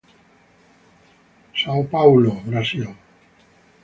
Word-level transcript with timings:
Sao 1.61 1.81
Paulo, 1.95 2.31
Brasil. 2.49 2.89